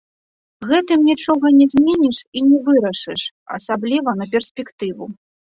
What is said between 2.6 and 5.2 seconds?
вырашыш, асабліва на перспектыву.